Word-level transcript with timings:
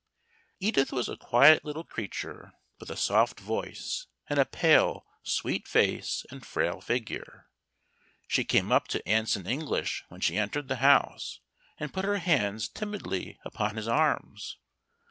Edith 0.59 0.91
was 0.91 1.07
a 1.07 1.15
quiet 1.15 1.63
little 1.63 1.83
creature, 1.83 2.53
with 2.79 2.89
a 2.89 2.95
soft 2.97 3.39
voice, 3.39 4.07
and 4.27 4.39
a 4.39 4.45
pale, 4.45 5.05
sweet 5.21 5.67
face, 5.67 6.25
and 6.31 6.43
frail 6.43 6.81
figure. 6.81 7.51
She 8.27 8.43
came 8.43 8.71
up 8.71 8.87
to 8.87 9.07
Anson 9.07 9.45
English 9.45 10.03
when 10.09 10.19
she 10.19 10.37
entered 10.39 10.69
the 10.69 10.77
house, 10.77 11.41
and 11.77 11.93
put 11.93 12.03
her 12.05 12.17
hands 12.17 12.67
timidly 12.67 13.37
upon 13.45 13.75
his 13.75 13.87
arms. 13.87 14.57